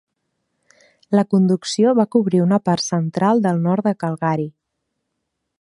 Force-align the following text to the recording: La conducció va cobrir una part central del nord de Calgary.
La 1.19 1.23
conducció 1.33 1.93
va 2.01 2.07
cobrir 2.17 2.41
una 2.47 2.61
part 2.71 2.87
central 2.87 3.45
del 3.47 3.63
nord 3.69 3.89
de 3.91 3.97
Calgary. 4.05 4.49